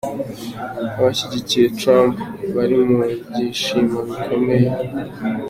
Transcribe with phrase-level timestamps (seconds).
[0.97, 2.15] Abashyigikiye Trump
[2.55, 4.69] bari mu byishimo bikomeye.